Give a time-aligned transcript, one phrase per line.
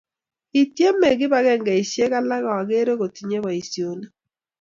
[0.51, 4.13] kityeme kibagengeishiek alak akeker ngotinye boisionik